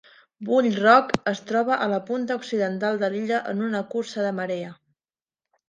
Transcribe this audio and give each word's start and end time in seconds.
Bull 0.45 0.67
Rock 0.77 1.11
es 1.31 1.41
troba 1.51 1.77
a 1.83 1.89
la 1.91 1.99
punta 2.09 2.39
occidental 2.41 2.99
de 3.05 3.13
l'illa 3.17 3.45
en 3.55 3.63
una 3.69 3.85
cursa 3.95 4.27
de 4.29 4.35
marea. 4.43 4.77